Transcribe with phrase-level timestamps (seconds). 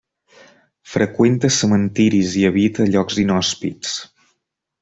[0.93, 3.97] Freqüenta cementiris i habita llocs inhòspits.